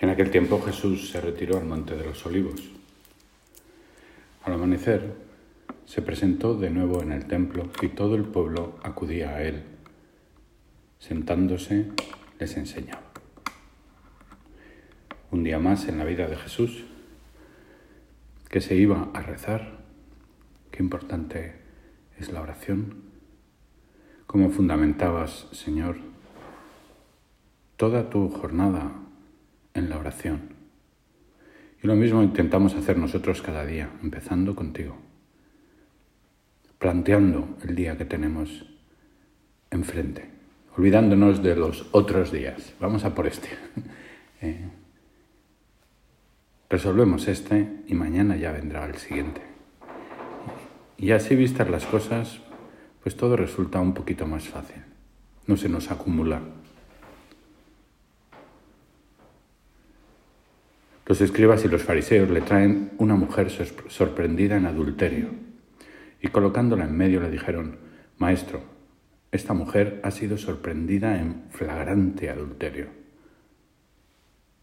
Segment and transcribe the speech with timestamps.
[0.00, 2.70] En aquel tiempo Jesús se retiró al monte de los olivos.
[4.42, 5.14] Al amanecer
[5.84, 9.62] se presentó de nuevo en el templo y todo el pueblo acudía a él.
[10.98, 11.88] Sentándose
[12.38, 13.02] les enseñaba.
[15.30, 16.86] Un día más en la vida de Jesús,
[18.48, 19.80] que se iba a rezar,
[20.70, 21.56] qué importante
[22.18, 23.02] es la oración,
[24.26, 25.98] cómo fundamentabas, Señor,
[27.76, 28.99] toda tu jornada
[29.80, 30.60] en la oración.
[31.82, 34.96] Y lo mismo intentamos hacer nosotros cada día, empezando contigo,
[36.78, 38.66] planteando el día que tenemos
[39.70, 40.30] enfrente,
[40.76, 42.74] olvidándonos de los otros días.
[42.80, 43.48] Vamos a por este.
[44.42, 44.70] Eh,
[46.70, 49.42] resolvemos este y mañana ya vendrá el siguiente.
[50.96, 52.40] Y así vistas las cosas,
[53.02, 54.82] pues todo resulta un poquito más fácil.
[55.46, 56.40] No se nos acumula
[61.10, 63.50] Los escribas y los fariseos le traen una mujer
[63.88, 65.30] sorprendida en adulterio
[66.22, 67.78] y colocándola en medio le dijeron,
[68.18, 68.62] Maestro,
[69.32, 72.86] esta mujer ha sido sorprendida en flagrante adulterio.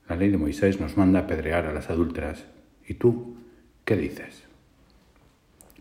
[0.08, 2.46] La ley de Moisés nos manda apedrear a las adúlteras.
[2.88, 3.36] ¿Y tú
[3.84, 4.46] qué dices?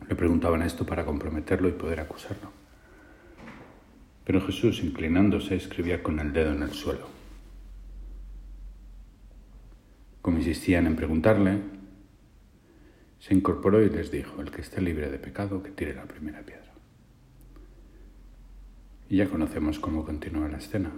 [0.09, 2.51] Le preguntaban esto para comprometerlo y poder acusarlo.
[4.25, 7.16] Pero Jesús, inclinándose, escribía con el dedo en el suelo.
[10.27, 11.61] Como insistían en preguntarle,
[13.21, 16.43] se incorporó y les dijo, el que esté libre de pecado, que tire la primera
[16.43, 16.73] piedra.
[19.09, 20.91] Y ya conocemos cómo continúa la escena.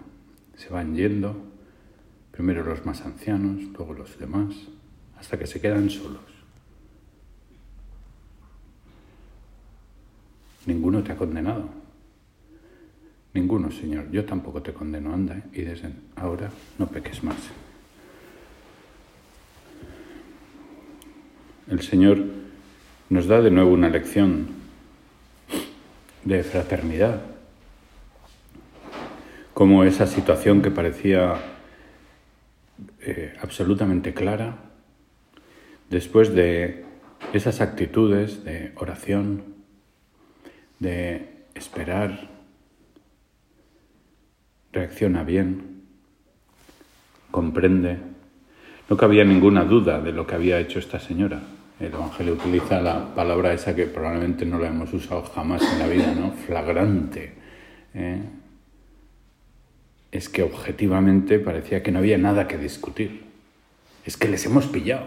[0.56, 1.37] Se van yendo,
[2.31, 4.55] primero los más ancianos, luego los demás,
[5.19, 6.23] hasta que se quedan solos.
[10.65, 11.69] Ninguno te ha condenado.
[13.34, 14.11] Ninguno, Señor.
[14.11, 15.43] Yo tampoco te condeno, anda, ¿eh?
[15.53, 17.68] y desde ahora no peques más.
[21.71, 22.25] El Señor
[23.11, 24.49] nos da de nuevo una lección
[26.25, 27.23] de fraternidad,
[29.55, 31.37] como esa situación que parecía
[33.01, 34.57] eh, absolutamente clara,
[35.91, 36.84] después de
[37.33, 39.43] esas actitudes de oración,
[40.78, 42.31] de esperar,
[44.73, 45.83] reacciona bien,
[47.31, 47.99] comprende,
[48.89, 51.43] no cabía ninguna duda de lo que había hecho esta señora.
[51.81, 55.87] El Evangelio utiliza la palabra esa que probablemente no la hemos usado jamás en la
[55.87, 56.33] vida, ¿no?
[56.33, 57.34] Flagrante.
[57.94, 58.21] ¿eh?
[60.11, 63.22] Es que objetivamente parecía que no había nada que discutir.
[64.05, 65.06] Es que les hemos pillado.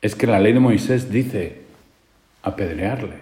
[0.00, 1.62] Es que la ley de Moisés dice
[2.42, 3.20] apedrearles.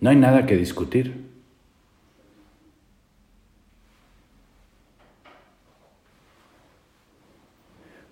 [0.00, 1.31] No hay nada que discutir.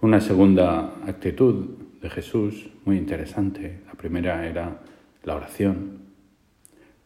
[0.02, 3.80] Una segunda actitud de Jesús, muy interesante.
[3.86, 4.80] La primera era
[5.24, 5.98] la oración.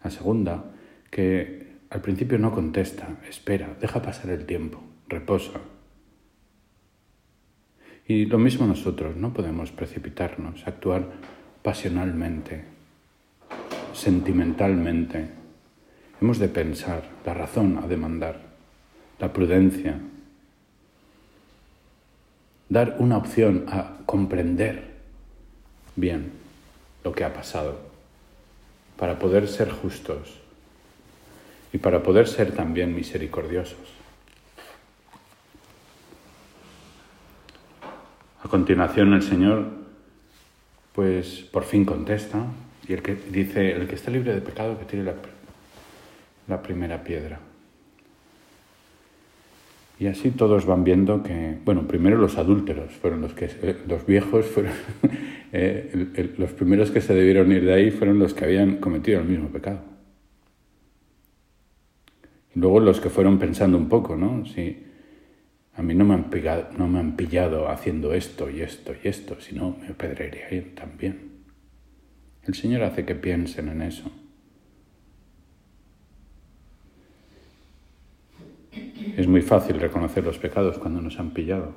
[0.05, 0.67] La segunda,
[1.11, 5.59] que al principio no contesta, espera, deja pasar el tiempo, reposa.
[8.07, 11.05] Y lo mismo nosotros, no podemos precipitarnos, actuar
[11.65, 12.63] pasionalmente,
[13.93, 15.31] sentimentalmente.
[16.21, 18.41] Hemos de pensar, la razón ha de mandar,
[19.19, 19.99] la prudencia,
[22.69, 24.95] dar una opción a comprender
[25.97, 26.33] bien
[27.03, 27.79] lo que ha pasado,
[28.97, 30.41] para poder ser justos
[31.73, 33.79] y para poder ser también misericordiosos.
[38.43, 39.67] A continuación el Señor,
[40.95, 42.45] pues por fin contesta
[42.87, 45.15] y el que dice, el que está libre de pecado que tire la,
[46.47, 47.41] la primera piedra.
[49.99, 54.05] Y así todos van viendo que, bueno, primero los adúlteros fueron los que, eh, los
[54.05, 54.73] viejos fueron,
[55.53, 59.27] eh, los primeros que se debieron ir de ahí fueron los que habían cometido el
[59.27, 59.81] mismo pecado.
[62.55, 64.45] Y luego los que fueron pensando un poco, ¿no?
[64.47, 64.85] Si
[65.75, 69.09] a mí no me han pillado, no me han pillado haciendo esto y esto y
[69.09, 71.35] esto, sino me pedrearían también.
[72.43, 74.11] El Señor hace que piensen en eso.
[79.17, 81.73] Es muy fácil reconocer los pecados cuando nos han pillado.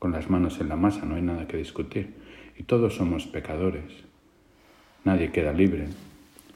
[0.00, 2.16] Con las manos en la masa no hay nada que discutir.
[2.56, 3.92] Y todos somos pecadores.
[5.04, 5.86] Nadie queda libre.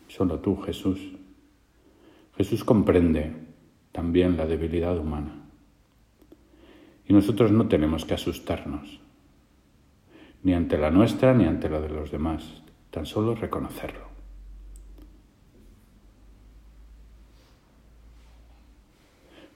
[0.08, 0.98] Solo tú, Jesús.
[2.36, 3.32] Jesús comprende
[3.92, 5.36] también la debilidad humana.
[7.06, 9.00] Y nosotros no tenemos que asustarnos,
[10.42, 14.11] ni ante la nuestra ni ante la de los demás, tan solo reconocerlo.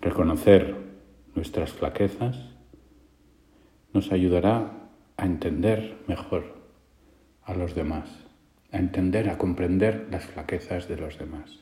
[0.06, 0.76] Reconocer
[1.34, 2.36] nuestras flaquezas,
[3.92, 4.70] nos ayudará
[5.16, 6.44] a entender mejor
[7.42, 8.08] a los demás,
[8.70, 11.58] a entender, a comprender las flaquezas de los demás.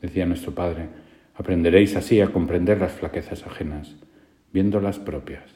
[0.00, 0.90] Decía nuestro Padre,
[1.34, 3.96] aprenderéis así a comprender las flaquezas ajenas,
[4.52, 5.50] viendo las propias,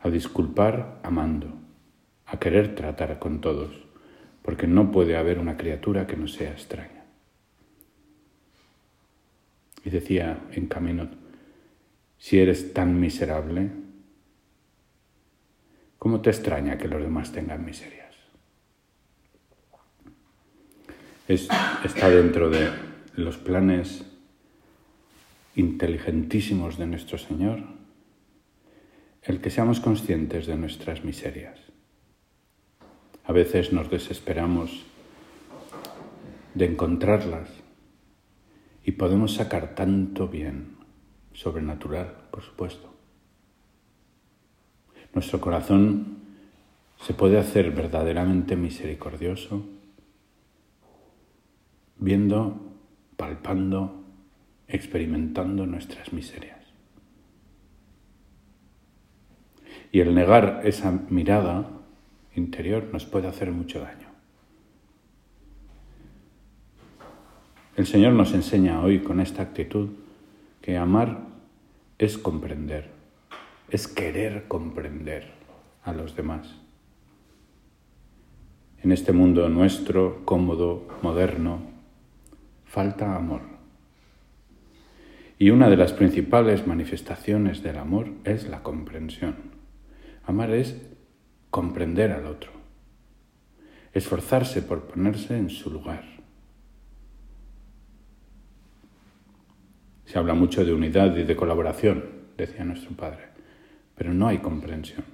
[0.00, 1.52] a disculpar amando,
[2.24, 3.86] a querer tratar con todos,
[4.40, 6.99] porque no puede haber una criatura que no sea extraña.
[9.84, 11.08] Y decía en camino,
[12.18, 13.70] si eres tan miserable,
[15.98, 18.00] ¿cómo te extraña que los demás tengan miserias?
[21.28, 22.68] está dentro de
[23.14, 24.04] los planes
[25.54, 27.62] inteligentísimos de nuestro Señor
[29.22, 31.58] el que seamos conscientes de nuestras miserias.
[33.24, 34.84] A veces nos desesperamos
[36.54, 37.48] de encontrarlas
[38.84, 40.76] y podemos sacar tanto bien,
[41.32, 42.94] sobrenatural, por supuesto.
[45.14, 46.18] Nuestro corazón
[46.98, 49.64] se puede hacer verdaderamente misericordioso
[52.00, 52.58] viendo,
[53.16, 54.04] palpando,
[54.66, 56.58] experimentando nuestras miserias.
[59.92, 61.68] Y el negar esa mirada
[62.34, 63.99] interior nos puede hacer mucho daño.
[67.80, 69.88] El Señor nos enseña hoy con esta actitud
[70.60, 71.20] que amar
[71.96, 72.90] es comprender,
[73.70, 75.30] es querer comprender
[75.82, 76.56] a los demás.
[78.82, 81.62] En este mundo nuestro, cómodo, moderno,
[82.66, 83.40] falta amor.
[85.38, 89.36] Y una de las principales manifestaciones del amor es la comprensión.
[90.26, 90.76] Amar es
[91.48, 92.50] comprender al otro,
[93.94, 96.09] esforzarse por ponerse en su lugar.
[100.10, 102.04] Se habla mucho de unidad y de colaboración,
[102.36, 103.28] decía nuestro Padre,
[103.94, 105.04] pero no hay comprensión.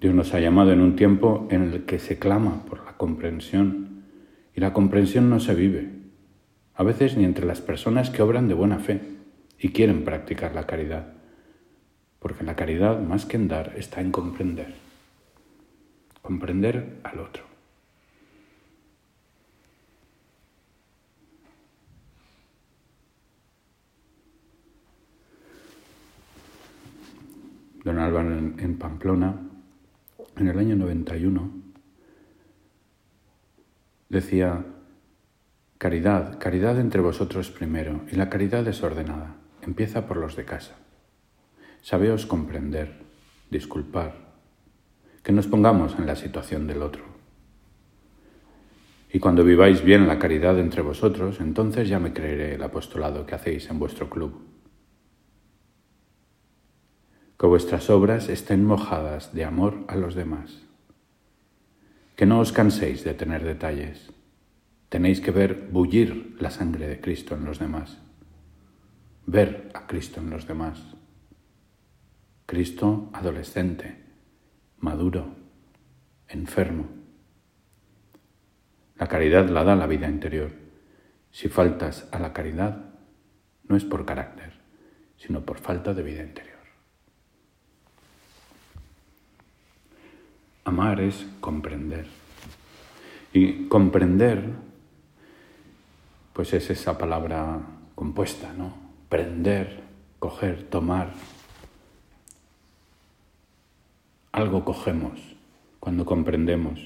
[0.00, 4.04] Dios nos ha llamado en un tiempo en el que se clama por la comprensión
[4.56, 5.90] y la comprensión no se vive,
[6.76, 9.02] a veces ni entre las personas que obran de buena fe
[9.58, 11.12] y quieren practicar la caridad,
[12.20, 14.76] porque la caridad más que en dar está en comprender,
[16.22, 17.49] comprender al otro.
[27.84, 29.36] Don Álvaro en, Pamplona,
[30.36, 31.50] en el año 91,
[34.10, 34.64] decía,
[35.78, 40.76] caridad, caridad entre vosotros primero, y la caridad desordenada, empieza por los de casa.
[41.80, 42.98] Sabeos comprender,
[43.50, 44.14] disculpar,
[45.22, 47.04] que nos pongamos en la situación del otro.
[49.12, 53.34] Y cuando viváis bien la caridad entre vosotros, entonces ya me creeré el apostolado que
[53.34, 54.49] hacéis en vuestro club.
[57.40, 60.70] Que vuestras obras estén mojadas de amor a los demás
[62.20, 64.12] que no os canséis de tener detalles.
[64.92, 67.96] Tenéis que ver bullir la sangre de Cristo en los demás.
[69.24, 70.84] Ver a Cristo en los demás.
[72.44, 74.04] Cristo adolescente,
[74.76, 75.34] maduro,
[76.28, 76.90] enfermo.
[78.98, 80.52] La caridad la da la vida interior.
[81.30, 82.84] Si faltas a la caridad,
[83.64, 84.60] no es por carácter,
[85.16, 86.49] sino por falta de vida interior.
[90.64, 92.06] Amar es comprender.
[93.32, 94.50] Y comprender,
[96.32, 97.60] pues es esa palabra
[97.94, 98.74] compuesta, ¿no?
[99.08, 99.82] Prender,
[100.18, 101.12] coger, tomar.
[104.32, 105.20] Algo cogemos
[105.80, 106.80] cuando comprendemos.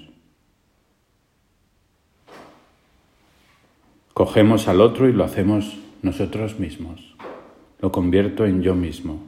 [4.15, 7.17] Cogemos al otro y lo hacemos nosotros mismos.
[7.81, 9.23] Lo convierto en yo mismo.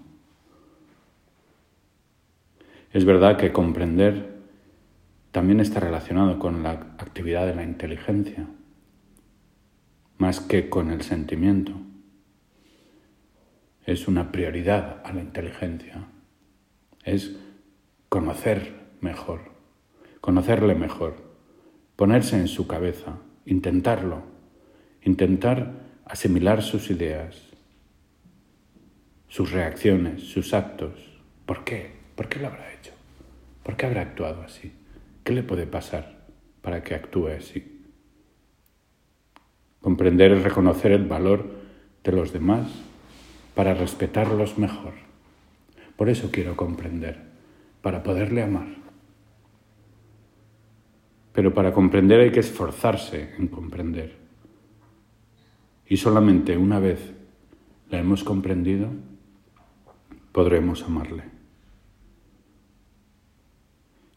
[2.92, 4.35] Es verdad que comprender
[5.36, 8.46] también está relacionado con la actividad de la inteligencia,
[10.16, 11.72] más que con el sentimiento.
[13.84, 16.08] Es una prioridad a la inteligencia,
[17.04, 17.36] es
[18.08, 19.52] conocer mejor,
[20.22, 21.16] conocerle mejor,
[21.96, 24.22] ponerse en su cabeza, intentarlo,
[25.02, 25.70] intentar
[26.06, 27.42] asimilar sus ideas,
[29.28, 30.94] sus reacciones, sus actos.
[31.44, 31.92] ¿Por qué?
[32.14, 32.92] ¿Por qué lo habrá hecho?
[33.62, 34.72] ¿Por qué habrá actuado así?
[35.26, 36.24] ¿Qué le puede pasar
[36.62, 37.82] para que actúe así?
[39.80, 41.50] Comprender y reconocer el valor
[42.04, 42.68] de los demás
[43.56, 44.92] para respetarlos mejor.
[45.96, 47.24] Por eso quiero comprender,
[47.82, 48.68] para poderle amar.
[51.32, 54.14] Pero para comprender hay que esforzarse en comprender.
[55.88, 57.00] Y solamente una vez
[57.90, 58.90] la hemos comprendido,
[60.30, 61.35] podremos amarle.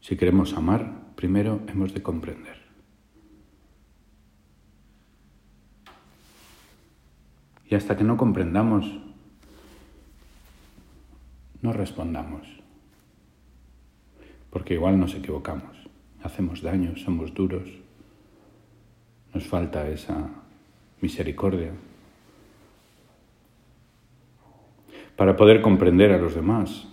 [0.01, 2.57] Si queremos amar, primero hemos de comprender.
[7.69, 8.85] Y hasta que no comprendamos,
[11.61, 12.47] no respondamos.
[14.49, 15.77] Porque igual nos equivocamos,
[16.23, 17.69] hacemos daño, somos duros,
[19.33, 20.29] nos falta esa
[21.01, 21.71] misericordia.
[25.15, 26.87] Para poder comprender a los demás,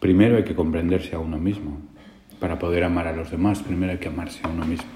[0.00, 1.80] primero hay que comprenderse a uno mismo.
[2.40, 4.90] Para poder amar a los demás, primero hay que amarse a uno mismo.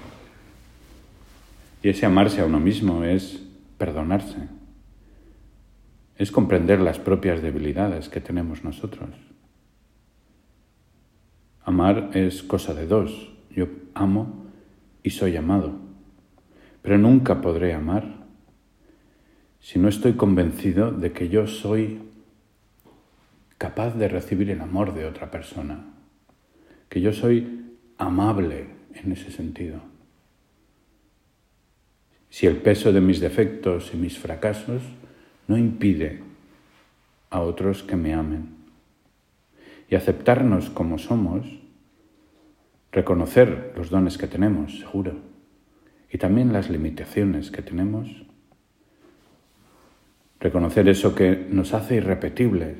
[1.81, 3.43] Y ese amarse a uno mismo es
[3.77, 4.47] perdonarse,
[6.17, 9.09] es comprender las propias debilidades que tenemos nosotros.
[11.65, 13.31] Amar es cosa de dos.
[13.49, 14.45] Yo amo
[15.01, 15.73] y soy amado.
[16.81, 18.23] Pero nunca podré amar
[19.59, 22.01] si no estoy convencido de que yo soy
[23.57, 25.85] capaz de recibir el amor de otra persona,
[26.93, 29.81] que yo soy amable en ese sentido.
[32.29, 34.83] Si el peso de mis defectos y mis fracasos
[35.47, 36.21] no impide
[37.31, 38.57] a otros que me amen.
[39.89, 41.47] Y aceptarnos como somos,
[42.91, 45.15] reconocer los dones que tenemos, seguro,
[46.11, 48.07] y también las limitaciones que tenemos,
[50.39, 52.75] reconocer eso que nos hace irrepetible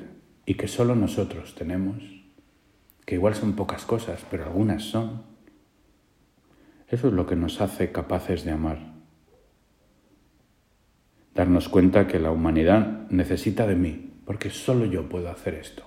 [0.46, 2.23] y que solo nosotros tenemos,
[3.04, 5.22] que igual son pocas cosas, pero algunas son.
[6.88, 8.94] Eso es lo que nos hace capaces de amar
[11.34, 15.82] darnos cuenta que la humanidad necesita de mí, porque solo yo puedo hacer esto.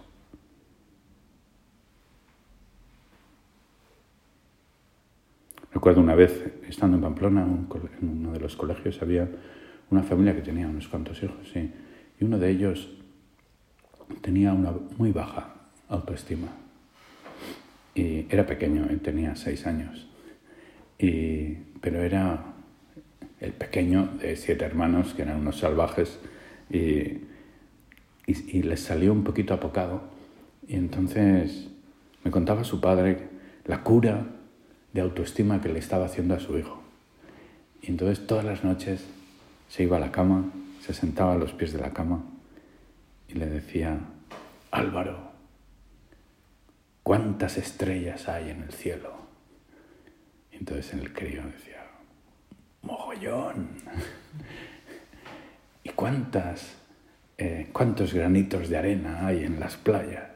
[5.73, 9.29] Recuerdo una vez, estando en Pamplona, en uno de los colegios, había
[9.89, 11.71] una familia que tenía unos cuantos hijos, sí,
[12.19, 12.89] y uno de ellos
[14.21, 15.53] tenía una muy baja
[15.87, 16.47] autoestima.
[17.97, 20.07] Y era pequeño, tenía seis años,
[20.99, 22.53] y, pero era
[23.39, 26.19] el pequeño de siete hermanos, que eran unos salvajes,
[26.69, 27.21] y,
[28.61, 30.03] les salió un poquito apocado.
[30.67, 31.69] Y entonces
[32.23, 33.29] me contaba su padre
[33.65, 34.27] la cura
[34.93, 36.83] de autoestima que le estaba haciendo a su hijo.
[37.81, 39.05] Y entonces todas las noches
[39.69, 40.51] se iba a la cama,
[40.81, 42.23] se sentaba a los pies de la cama
[43.27, 44.01] y le decía,
[44.69, 45.26] Álvaro,
[47.07, 49.13] ¿cuántas estrellas hay en el cielo?
[50.51, 51.87] Y entonces el crío decía,
[52.81, 53.77] mogollón.
[55.85, 56.75] ¿Y cuántas,
[57.37, 60.31] eh, cuántos granitos de arena hay en las playas?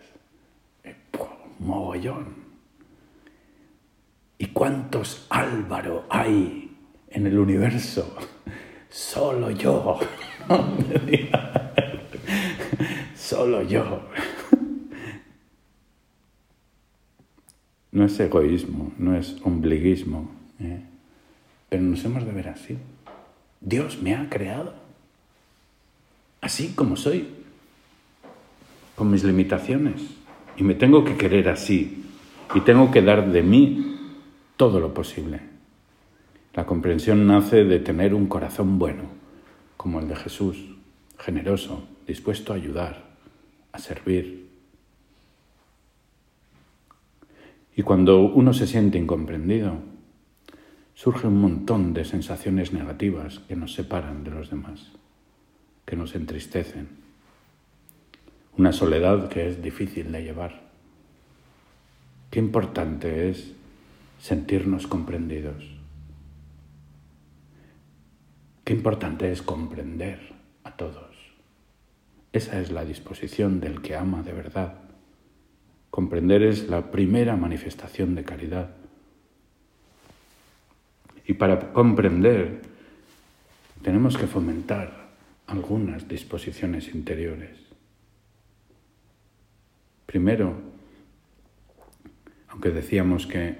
[0.86, 0.96] Eh,
[1.60, 2.36] mogollón.
[4.38, 6.74] ¿Y cuántos Álvaro hay
[7.10, 8.16] en el universo?
[8.90, 10.00] Solo yo.
[13.14, 14.10] Solo yo.
[17.92, 20.32] No es egoísmo, no es ombliguismo.
[20.60, 20.82] ¿eh?
[21.70, 22.78] Pero nos hemos de ver así.
[23.60, 24.74] Dios me ha creado.
[26.40, 27.28] Así como soy.
[28.96, 30.02] Con mis limitaciones.
[30.58, 32.06] Y me tengo que querer así.
[32.56, 33.98] Y tengo que dar de mí
[34.58, 35.40] todo lo posible.
[36.54, 39.04] La comprensión nace de tener un corazón bueno,
[39.78, 40.58] como el de Jesús,
[41.18, 43.06] generoso, dispuesto a ayudar,
[43.72, 44.41] a servir.
[47.82, 49.80] Y cuando uno se siente incomprendido,
[50.94, 54.92] surge un montón de sensaciones negativas que nos separan de los demás,
[55.84, 56.90] que nos entristecen.
[58.56, 60.62] Una soledad que es difícil de llevar.
[62.30, 63.52] Qué importante es
[64.20, 65.64] sentirnos comprendidos.
[68.64, 71.16] Qué importante es comprender a todos.
[72.32, 74.91] Esa es la disposición del que ama de verdad.
[75.92, 78.72] Comprender es la primera manifestación de caridad.
[81.28, 82.62] Y para comprender
[83.84, 85.10] tenemos que fomentar
[85.48, 87.58] algunas disposiciones interiores.
[90.06, 90.56] Primero,
[92.48, 93.58] aunque decíamos que,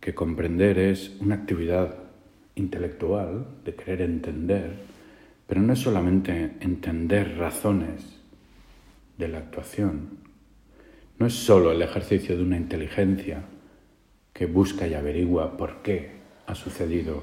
[0.00, 1.96] que comprender es una actividad
[2.56, 4.76] intelectual, de querer entender,
[5.46, 8.18] pero no es solamente entender razones
[9.16, 10.21] de la actuación,
[11.22, 13.44] no es solo el ejercicio de una inteligencia
[14.32, 16.16] que busca y averigua por qué
[16.48, 17.22] ha sucedido.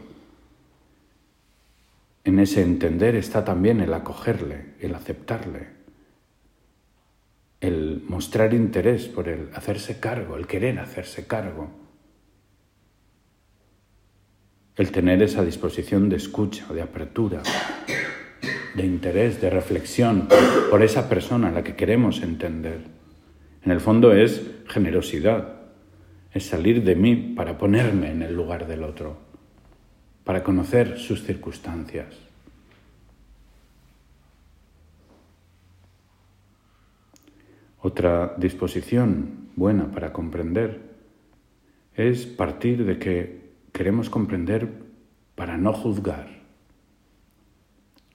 [2.24, 5.68] En ese entender está también el acogerle, el aceptarle,
[7.60, 11.70] el mostrar interés por el hacerse cargo, el querer hacerse cargo,
[14.77, 17.44] el tener esa disposición de escucha, de apertura,
[18.75, 20.29] de interés, de reflexión
[20.70, 22.99] por esa persona a la que queremos entender.
[23.63, 25.56] En el fondo es generosidad,
[26.34, 29.18] es salir de mí para ponerme en el lugar del otro,
[30.24, 32.16] para conocer sus circunstancias.
[37.82, 40.82] Otra disposición buena para comprender
[41.96, 44.70] es partir de que queremos comprender
[45.36, 46.28] para no juzgar.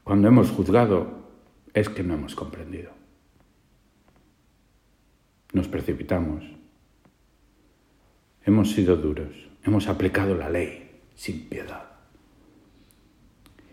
[0.05, 1.25] Cuando hemos juzgado
[1.73, 2.94] es que no hemos comprendido.
[5.55, 6.45] Nos precipitamos,
[8.47, 9.33] Hemos sido duros,
[9.63, 11.93] hemos aplicado la ley sin piedad.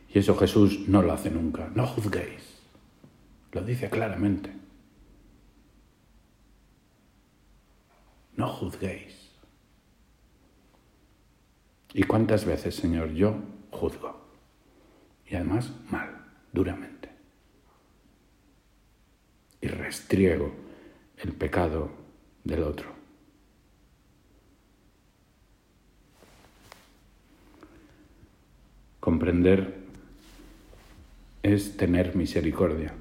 [0.07, 1.69] Y eso Jesús no lo hace nunca.
[1.75, 2.61] No juzguéis.
[3.51, 4.53] Lo dice claramente.
[8.37, 9.31] No juzguéis.
[11.93, 13.35] ¿Y cuántas veces, Señor, yo
[13.71, 14.21] juzgo?
[15.29, 17.09] Y además mal, duramente.
[19.59, 20.60] Y restriego
[21.21, 21.91] el pecado
[22.43, 22.89] del otro.
[28.99, 29.81] Comprender
[31.43, 32.93] es tener misericordia.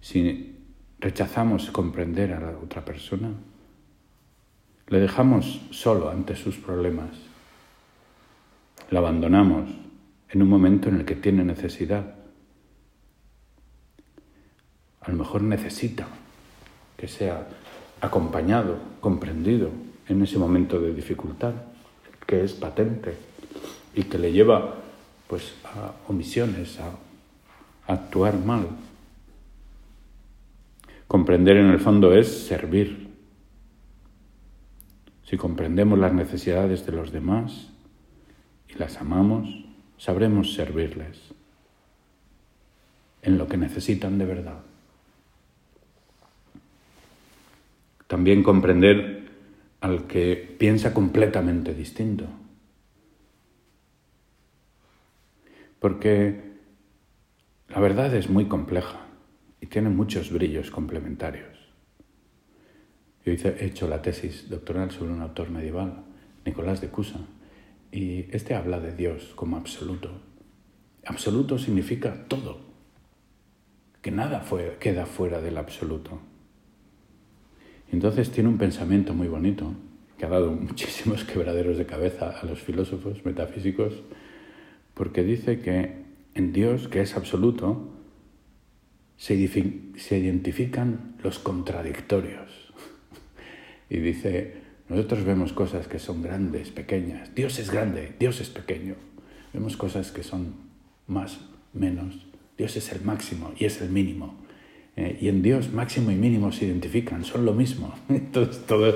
[0.00, 0.58] Si
[0.98, 3.30] rechazamos comprender a la otra persona,
[4.88, 7.16] le dejamos solo ante sus problemas,
[8.90, 9.70] le abandonamos
[10.28, 12.21] en un momento en el que tiene necesidad.
[15.02, 16.06] A lo mejor necesita
[16.96, 17.48] que sea
[18.00, 19.70] acompañado, comprendido,
[20.08, 21.54] en ese momento de dificultad,
[22.26, 23.14] que es patente
[23.94, 24.74] y que le lleva
[25.26, 26.92] pues, a omisiones, a,
[27.84, 28.68] actuar mal.
[31.08, 33.10] Comprender en el fondo es servir.
[35.24, 37.70] Si comprendemos las necesidades de los demás
[38.68, 39.48] y las amamos,
[39.98, 41.18] sabremos servirles
[43.22, 44.71] en lo que necesitan de verdad.
[48.12, 49.22] También comprender
[49.80, 52.26] al que piensa completamente distinto.
[55.80, 56.42] Porque
[57.70, 59.06] la verdad es muy compleja
[59.62, 61.72] y tiene muchos brillos complementarios.
[63.24, 66.04] Yo he hecho la tesis doctoral sobre un autor medieval,
[66.44, 67.20] Nicolás de Cusa,
[67.90, 70.20] y este habla de Dios como absoluto.
[71.06, 72.60] Absoluto significa todo,
[74.02, 74.44] que nada
[74.78, 76.20] queda fuera del absoluto.
[77.92, 79.74] Entonces tiene un pensamiento muy bonito
[80.18, 83.92] que ha dado muchísimos quebraderos de cabeza a los filósofos metafísicos,
[84.94, 86.02] porque dice que
[86.34, 87.90] en Dios, que es absoluto,
[89.16, 92.50] se, identifican los contradictorios.
[93.90, 94.54] Y dice,
[94.88, 97.34] nosotros vemos cosas que son grandes, pequeñas.
[97.34, 98.94] Dios es grande, Dios es pequeño.
[99.52, 100.54] Vemos cosas que son
[101.06, 101.40] más,
[101.74, 102.26] menos.
[102.56, 104.41] Dios es el máximo y es el mínimo.
[104.94, 107.94] Eh, y en Dios máximo y mínimo se identifican, son lo mismo.
[108.08, 108.94] Entonces todo,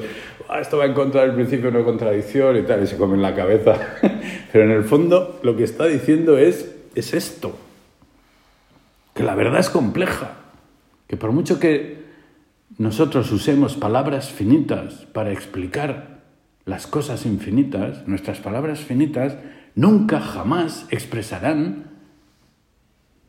[0.49, 3.15] ah, esto va en contra del principio de no contradicción y tal, y se come
[3.15, 3.79] en la cabeza.
[4.53, 7.57] Pero en el fondo lo que está diciendo es, es esto,
[9.15, 10.37] que la verdad es compleja,
[11.07, 12.05] que por mucho que
[12.77, 16.17] nosotros usemos palabras finitas para explicar
[16.67, 19.37] las cosas infinitas, nuestras palabras finitas
[19.75, 21.85] nunca jamás expresarán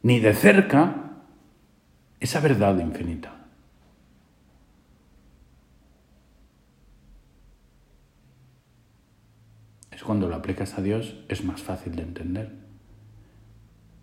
[0.01, 1.06] ni de cerca
[2.19, 3.33] esa verdad infinita.
[9.91, 12.51] Es cuando lo aplicas a Dios es más fácil de entender.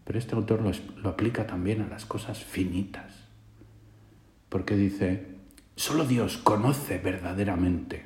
[0.04, 3.14] Pero este autor lo, lo aplica también a las cosas finitas.
[4.48, 5.36] Porque dice,
[5.76, 8.04] solo Dios conoce verdaderamente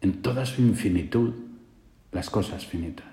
[0.00, 1.34] en toda su infinitud
[2.12, 3.06] las cosas finitas.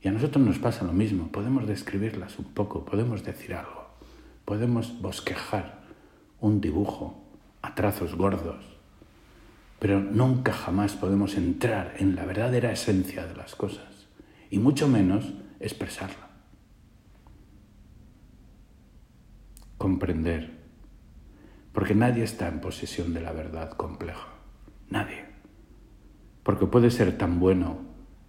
[0.00, 3.81] Y a nosotros nos pasa lo mismo, podemos describirlas un poco, podemos decir algo.
[4.44, 5.82] Podemos bosquejar
[6.40, 7.22] un dibujo
[7.62, 8.64] a trazos gordos,
[9.78, 14.08] pero nunca jamás podemos entrar en la verdadera esencia de las cosas,
[14.50, 16.30] y mucho menos expresarla.
[19.78, 20.58] Comprender,
[21.72, 24.28] porque nadie está en posesión de la verdad compleja,
[24.90, 25.24] nadie,
[26.42, 27.78] porque puede ser tan bueno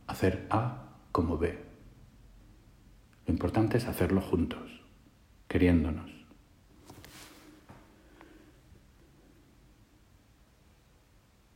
[0.05, 1.59] hacer A como B.
[3.25, 4.82] Lo importante es hacerlo juntos
[5.53, 6.09] queriéndonos.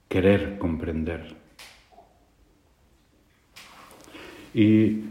[0.07, 1.35] Querer comprender.
[4.53, 5.01] Y,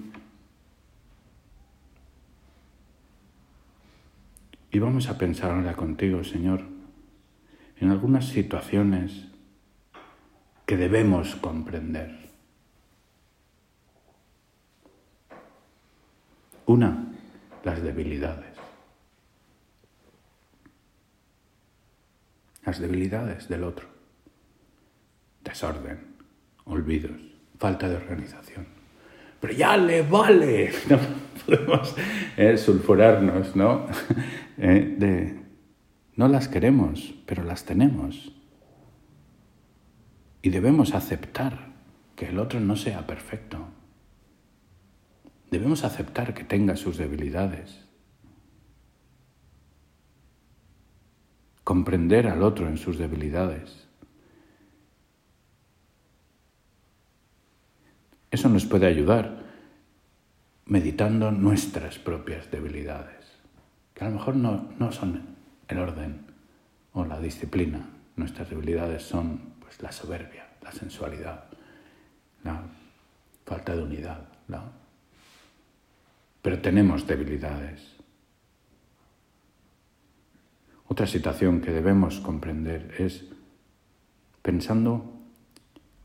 [4.71, 6.63] y vamos a pensar ahora contigo, Señor,
[7.81, 9.27] en algunas situaciones
[10.65, 12.31] que debemos comprender.
[16.67, 17.13] Una,
[17.65, 18.56] las debilidades.
[22.67, 23.87] Las debilidades del otro.
[25.45, 26.01] Desorden,
[26.65, 27.21] olvidos,
[27.59, 28.67] falta de organización.
[29.41, 30.73] Pero ya le vale.
[31.49, 31.95] No podemos
[32.37, 33.87] eh, sulfurarnos, ¿no?
[34.59, 35.39] Eh, de,
[36.17, 38.33] no las queremos, pero las tenemos.
[40.41, 41.75] Y debemos aceptar
[42.17, 43.69] que el otro no sea perfecto.
[45.51, 47.86] Debemos aceptar que tenga sus debilidades.
[51.67, 53.89] Comprender al otro en sus debilidades.
[58.31, 59.43] Eso nos puede ayudar
[60.65, 63.27] meditando nuestras propias debilidades,
[63.95, 65.23] que a lo mejor no, no son
[65.67, 66.27] el orden
[66.93, 67.85] o la disciplina.
[68.15, 71.47] Nuestras debilidades son pues, la soberbia, la sensualidad,
[72.45, 72.63] la
[73.45, 74.23] falta de unidad.
[76.43, 77.96] Pero tenemos debilidades.
[80.89, 83.25] Otra situación que debemos comprender es
[84.43, 85.13] pensando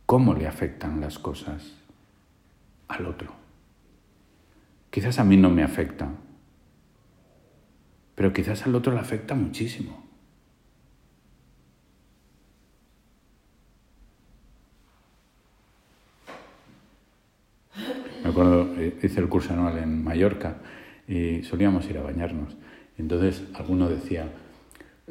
[0.05, 1.77] cómo le afectan las cosas
[2.87, 3.31] al otro.
[4.89, 6.09] Quizás a mí no me afecta,
[8.15, 10.03] pero quizás al otro le afecta muchísimo.
[18.23, 20.57] Me acuerdo, eh, hice el curso anual en Mallorca
[21.07, 22.57] y solíamos ir a bañarnos.
[22.97, 24.31] Entonces alguno decía,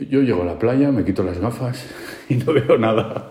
[0.09, 1.87] yo llego a la playa, me quito las gafas
[2.29, 3.31] y no veo nada.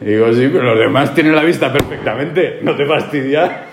[0.00, 3.66] Y digo, sí, pero los demás tienen la vista perfectamente, no te fastidia.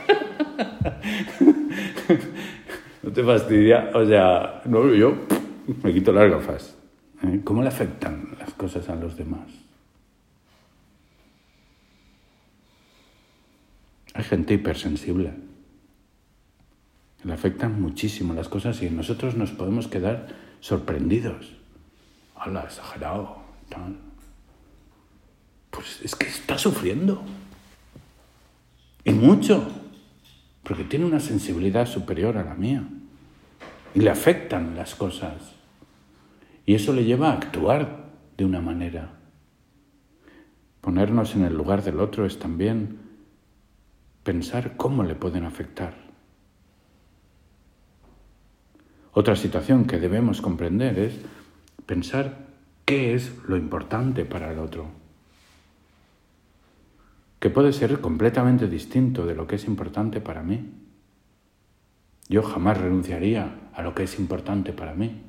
[3.04, 3.92] no te fastidia.
[3.94, 5.16] O sea, no, yo
[5.84, 6.78] me quito las gafas.
[7.24, 7.42] ¿eh?
[7.44, 9.48] ¿Cómo le afectan las cosas a los demás?
[14.14, 15.34] Hay gente hipersensible.
[17.24, 20.28] Le afectan muchísimo las cosas y nosotros nos podemos quedar
[20.60, 21.57] sorprendidos.
[22.40, 23.38] ¡Hala, exagerado!
[25.72, 27.22] Pues es que está sufriendo.
[29.04, 29.68] Y mucho
[30.64, 32.84] porque tiene una sensibilidad superior a la mía
[33.96, 35.54] y le afectan las cosas.
[36.66, 39.14] Y eso le lleva a actuar de una manera.
[40.82, 43.00] Ponernos en el lugar del otro es también
[44.24, 45.96] pensar cómo le pueden afectar.
[49.14, 51.14] Otra situación que debemos comprender es
[51.88, 52.46] pensar
[52.86, 54.92] qué es lo importante para el otro
[57.40, 60.72] que puede ser completamente distinto de lo que es importante para mí.
[62.30, 65.22] Yo jamás renunciaría a lo que es importante para mí.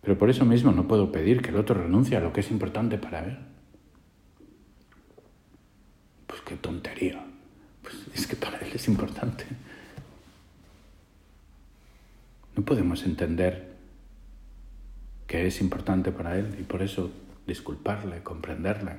[0.00, 2.50] Pero por eso mismo no puedo pedir que el otro renuncie a lo que es
[2.50, 3.38] importante para él.
[6.26, 7.24] Pues qué tontería.
[7.82, 9.44] Pues es que para él es importante.
[12.58, 13.68] No podemos entender
[15.28, 17.08] que es importante para él y por eso
[17.46, 18.96] disculparle, comprenderle.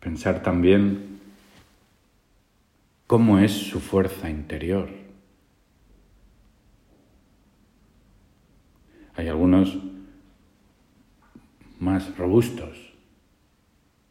[0.00, 1.18] Pensar también
[3.06, 4.90] cómo es su fuerza interior.
[9.16, 9.78] Hay algunos
[11.80, 12.92] más robustos,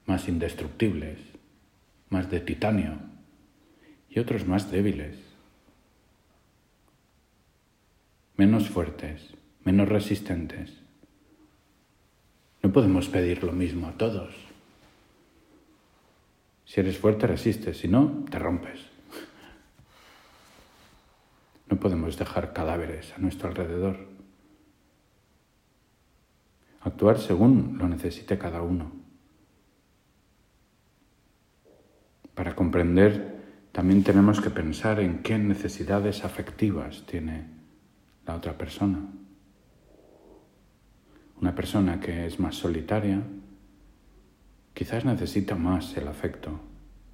[0.07, 1.19] más indestructibles,
[2.09, 3.12] más de titanio
[4.13, 5.17] y otros más débiles,
[8.37, 10.71] menos fuertes menos resistentes.
[12.61, 14.33] No podemos pedir lo mismo a todos.
[16.65, 18.79] Si eres fuerte, resistes, si no, te rompes.
[21.69, 24.07] No podemos dejar cadáveres a nuestro alrededor.
[26.81, 28.91] Actuar según lo necesite cada uno.
[32.35, 33.32] Para comprender,
[33.73, 37.47] también tenemos que pensar en qué necesidades afectivas tiene
[38.23, 38.99] la otra persona.
[41.41, 43.23] Una persona que es más solitaria
[44.75, 46.59] quizás necesita más el afecto,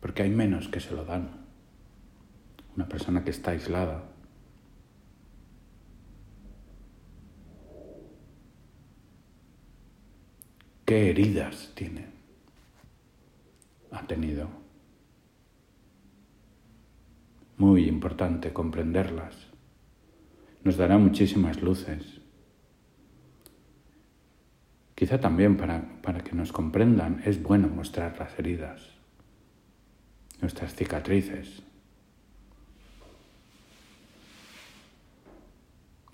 [0.02, 1.30] porque hay menos que se lo dan.
[2.76, 4.04] Una persona que está aislada.
[10.86, 12.08] ¿Qué heridas tiene?
[13.92, 14.59] Ha tenido.
[17.60, 19.36] Muy importante comprenderlas.
[20.64, 22.22] Nos dará muchísimas luces.
[24.96, 28.88] Quizá también para, para que nos comprendan es bueno mostrar las heridas,
[30.40, 31.62] nuestras cicatrices.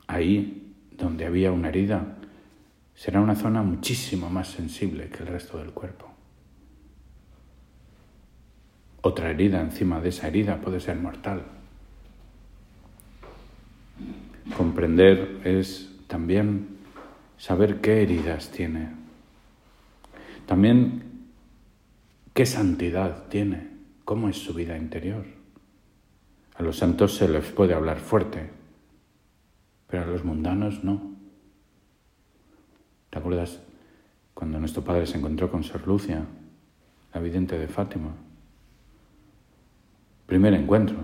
[0.07, 2.17] Ahí donde había una herida,
[2.95, 6.14] será una zona muchísimo más sensible que el resto del cuerpo.
[9.05, 11.43] Otra herida encima de esa herida puede ser mortal.
[14.57, 16.79] Comprender es también
[17.37, 18.89] saber qué heridas tiene.
[20.47, 21.03] También
[22.33, 23.69] qué santidad tiene,
[24.05, 25.23] cómo es su vida interior.
[26.55, 28.49] A los santos se les puede hablar fuerte,
[29.85, 31.15] pero a los mundanos no.
[33.11, 33.61] ¿Te acuerdas
[34.33, 36.25] cuando nuestro padre se encontró con Sor Lucia,
[37.13, 38.24] la vidente de Fátima?
[40.25, 40.97] Primer encuentro.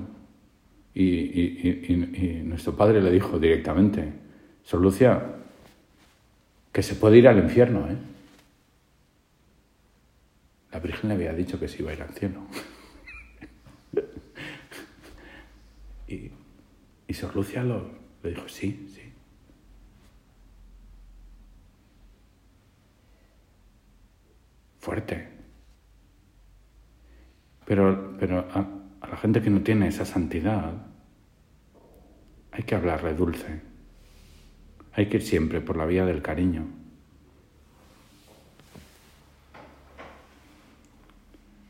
[0.94, 4.12] Y, nuestro padre le dijo directamente,
[4.64, 5.36] Sor Lucia,
[6.72, 7.98] que se puede ir al infierno, ¿eh?
[10.72, 12.42] La Virgen le había dicho que se iba a ir al cielo.
[16.08, 16.32] y,
[17.08, 17.90] y Sor Lucia lo,
[18.24, 19.02] le dijo, sí, sí.
[24.80, 25.28] Fuerte.
[27.66, 30.74] Pero, pero a, a la gente que no tiene esa santidad,
[32.52, 33.62] hay que hablarle dulce.
[34.94, 36.66] Hay que ir siempre por la vía del cariño.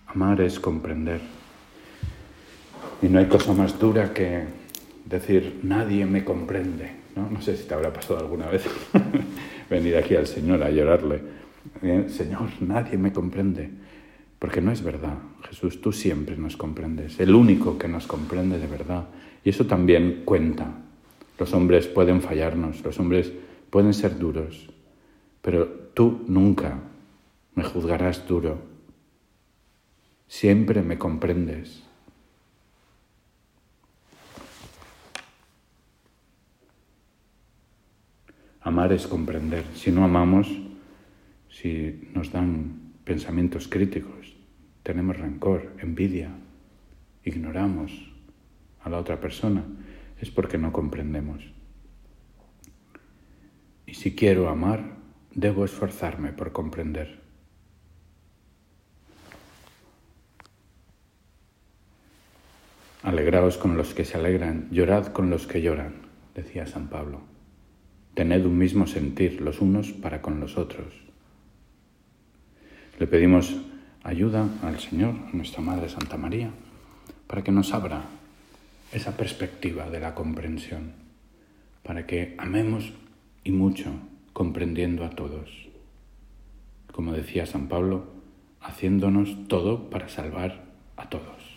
[0.07, 1.21] Amar es comprender.
[3.01, 4.43] Y no hay cosa más dura que
[5.05, 6.91] decir, nadie me comprende.
[7.15, 8.65] No, no sé si te habrá pasado alguna vez
[9.69, 11.21] venir aquí al Señor a llorarle.
[11.81, 13.69] Eh, Señor, nadie me comprende.
[14.41, 15.19] Porque no es verdad.
[15.47, 17.19] Jesús, tú siempre nos comprendes.
[17.19, 19.07] El único que nos comprende de verdad.
[19.45, 20.81] Y eso también cuenta.
[21.37, 23.31] Los hombres pueden fallarnos, los hombres
[23.69, 24.67] pueden ser duros,
[25.43, 26.79] pero tú nunca
[27.53, 28.57] me juzgarás duro.
[30.27, 31.83] Siempre me comprendes.
[38.61, 39.65] Amar es comprender.
[39.75, 40.47] Si no amamos,
[41.47, 44.35] si nos dan pensamientos críticos,
[44.83, 46.31] tenemos rencor, envidia,
[47.23, 48.11] ignoramos
[48.83, 49.63] a la otra persona,
[50.19, 51.43] es porque no comprendemos.
[53.85, 54.97] Y si quiero amar,
[55.33, 57.21] debo esforzarme por comprender.
[63.03, 65.95] Alegraos con los que se alegran, llorad con los que lloran,
[66.35, 67.21] decía San Pablo.
[68.13, 71.10] Tened un mismo sentir los unos para con los otros.
[73.01, 73.55] Le pedimos
[74.03, 76.51] ayuda al Señor, a nuestra Madre Santa María,
[77.25, 78.03] para que nos abra
[78.91, 80.91] esa perspectiva de la comprensión,
[81.81, 82.93] para que amemos
[83.43, 83.91] y mucho
[84.33, 85.49] comprendiendo a todos.
[86.91, 88.05] Como decía San Pablo,
[88.61, 91.50] haciéndonos todo para salvar a todos.